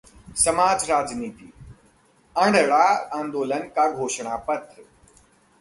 [0.35, 1.51] समाज-राजनीति:
[2.35, 2.83] अण्णा
[3.19, 4.83] आंदोलन का घोषणा-पत्र